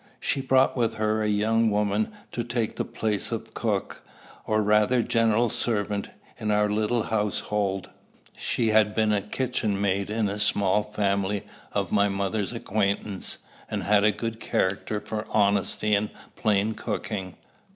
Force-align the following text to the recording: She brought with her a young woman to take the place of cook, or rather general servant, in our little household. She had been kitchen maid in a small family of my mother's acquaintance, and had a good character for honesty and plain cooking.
She 0.19 0.41
brought 0.41 0.75
with 0.75 0.95
her 0.95 1.21
a 1.21 1.27
young 1.27 1.69
woman 1.69 2.11
to 2.31 2.43
take 2.43 2.75
the 2.75 2.83
place 2.83 3.31
of 3.31 3.53
cook, 3.53 4.01
or 4.47 4.63
rather 4.63 5.03
general 5.03 5.47
servant, 5.51 6.09
in 6.39 6.49
our 6.49 6.71
little 6.71 7.03
household. 7.03 7.91
She 8.35 8.69
had 8.69 8.95
been 8.95 9.21
kitchen 9.29 9.79
maid 9.79 10.09
in 10.09 10.27
a 10.27 10.39
small 10.39 10.81
family 10.81 11.43
of 11.71 11.91
my 11.91 12.09
mother's 12.09 12.51
acquaintance, 12.51 13.37
and 13.69 13.83
had 13.83 14.03
a 14.03 14.11
good 14.11 14.39
character 14.39 14.99
for 15.01 15.27
honesty 15.29 15.93
and 15.93 16.09
plain 16.35 16.73
cooking. 16.73 17.35